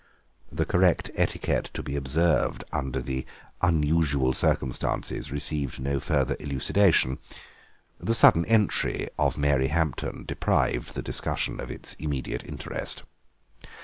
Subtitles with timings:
[0.51, 3.23] The correct etiquette to be observed under the
[3.61, 7.19] unusual circumstances received no further elucidation.
[7.99, 13.03] The sudden entry of Mary Hampton deprived the discussion of its immediate interest.